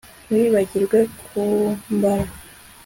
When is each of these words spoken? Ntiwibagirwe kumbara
Ntiwibagirwe 0.27 0.99
kumbara 1.25 2.29